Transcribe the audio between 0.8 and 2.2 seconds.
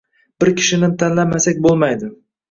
tanlamasak boʻlmaydi.